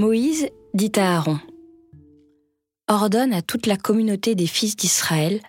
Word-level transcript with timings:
Moïse 0.00 0.48
dit 0.72 0.92
à 0.96 1.16
Aaron, 1.16 1.38
Ordonne 2.88 3.34
à 3.34 3.42
toute 3.42 3.66
la 3.66 3.76
communauté 3.76 4.34
des 4.34 4.46
fils 4.46 4.74
d'Israël, 4.74 5.42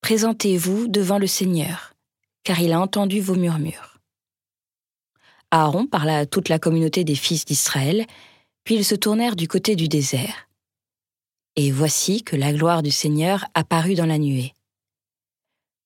Présentez-vous 0.00 0.88
devant 0.88 1.18
le 1.18 1.28
Seigneur, 1.28 1.94
car 2.42 2.58
il 2.58 2.72
a 2.72 2.80
entendu 2.80 3.20
vos 3.20 3.36
murmures. 3.36 4.00
Aaron 5.52 5.86
parla 5.86 6.18
à 6.18 6.26
toute 6.26 6.48
la 6.48 6.58
communauté 6.58 7.04
des 7.04 7.14
fils 7.14 7.44
d'Israël, 7.44 8.06
puis 8.64 8.74
ils 8.74 8.84
se 8.84 8.96
tournèrent 8.96 9.36
du 9.36 9.46
côté 9.46 9.76
du 9.76 9.86
désert. 9.86 10.48
Et 11.54 11.70
voici 11.70 12.24
que 12.24 12.34
la 12.34 12.52
gloire 12.52 12.82
du 12.82 12.90
Seigneur 12.90 13.44
apparut 13.54 13.94
dans 13.94 14.06
la 14.06 14.18
nuée. 14.18 14.52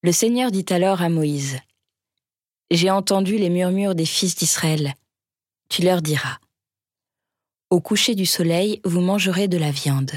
Le 0.03 0.13
Seigneur 0.13 0.51
dit 0.53 0.65
alors 0.71 1.03
à 1.03 1.11
Moïse, 1.11 1.59
J'ai 2.71 2.91
entendu 2.91 3.37
les 3.37 3.51
murmures 3.51 3.95
des 3.95 4.07
fils 4.07 4.37
d'Israël. 4.37 4.95
Tu 5.69 5.83
leur 5.83 6.01
diras, 6.01 6.39
Au 7.73 7.81
coucher 7.81 8.15
du 8.15 8.27
soleil, 8.27 8.83
vous 8.85 9.01
mangerez 9.01 9.49
de 9.49 9.57
la 9.57 9.71
viande 9.71 10.13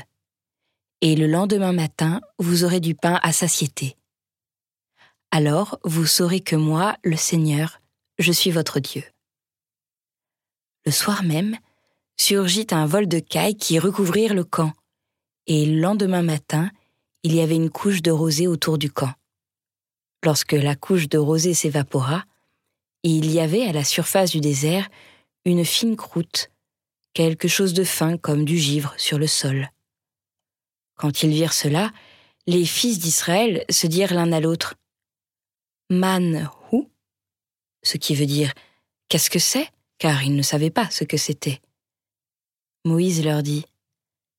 et 1.00 1.16
le 1.16 1.26
lendemain 1.26 1.72
matin 1.72 2.20
vous 2.38 2.66
aurez 2.66 2.82
du 2.82 2.96
pain 2.96 3.18
à 3.24 3.32
satiété. 3.32 3.96
Alors 5.32 5.80
vous 5.86 6.06
saurez 6.06 6.42
que 6.42 6.58
moi, 6.58 6.98
le 7.06 7.16
Seigneur, 7.16 7.80
je 8.20 8.34
suis 8.34 8.52
votre 8.52 8.82
Dieu. 8.82 9.04
Le 10.86 10.92
soir 10.92 11.24
même, 11.24 11.58
surgit 12.20 12.68
un 12.72 12.86
vol 12.86 13.08
de 13.08 13.20
cailles 13.20 13.56
qui 13.56 13.80
recouvrirent 13.80 14.34
le 14.34 14.44
camp, 14.44 14.74
et 15.48 15.66
le 15.66 15.80
lendemain 15.80 16.24
matin, 16.24 16.70
il 17.24 17.34
y 17.34 17.40
avait 17.40 17.56
une 17.56 17.70
couche 17.70 18.02
de 18.02 18.12
rosée 18.12 18.48
autour 18.48 18.78
du 18.78 18.92
camp. 18.92 19.14
Lorsque 20.26 20.52
la 20.52 20.76
couche 20.76 21.08
de 21.08 21.18
rosée 21.18 21.54
s'évapora, 21.54 22.26
il 23.04 23.32
y 23.32 23.40
avait 23.40 23.66
à 23.66 23.72
la 23.72 23.86
surface 23.86 24.32
du 24.32 24.42
désert 24.42 24.90
une 25.46 25.64
fine 25.64 25.96
croûte, 25.96 26.52
quelque 27.16 27.48
chose 27.48 27.74
de 27.74 27.84
fin 27.84 28.18
comme 28.18 28.46
du 28.46 28.60
givre 28.60 28.94
sur 28.98 29.18
le 29.18 29.26
sol. 29.26 29.72
Quand 30.96 31.24
ils 31.24 31.32
virent 31.32 31.54
cela, 31.54 31.92
les 32.46 32.66
fils 32.66 33.00
d'Israël 33.00 33.66
se 33.72 33.88
dirent 33.88 34.14
l'un 34.14 34.32
à 34.32 34.40
l'autre 34.40 34.76
Man 35.90 36.52
hu 36.72 36.84
ce 37.82 37.98
qui 37.98 38.16
veut 38.16 38.26
dire 38.26 38.54
Qu'est-ce 39.08 39.30
que 39.30 39.40
c'est? 39.40 39.70
Car 39.98 40.24
ils 40.24 40.36
ne 40.36 40.42
savaient 40.42 40.72
pas 40.72 40.90
ce 40.90 41.04
que 41.04 41.18
c'était. 41.18 41.62
Moïse 42.84 43.24
leur 43.24 43.44
dit 43.44 43.66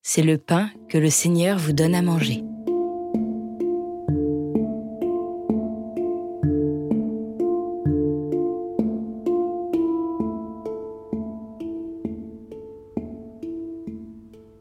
C'est 0.02 0.22
le 0.22 0.36
pain 0.36 0.70
que 0.88 0.98
le 0.98 1.10
Seigneur 1.10 1.58
vous 1.58 1.72
donne 1.72 1.94
à 1.94 2.02
manger. 2.02 2.42